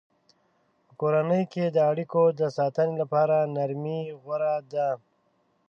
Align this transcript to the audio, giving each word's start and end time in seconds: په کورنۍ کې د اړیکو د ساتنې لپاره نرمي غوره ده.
په 0.87 0.93
کورنۍ 1.01 1.43
کې 1.53 1.65
د 1.69 1.77
اړیکو 1.91 2.21
د 2.39 2.41
ساتنې 2.57 2.95
لپاره 3.01 3.35
نرمي 3.55 3.99
غوره 4.21 4.55
ده. 4.73 4.89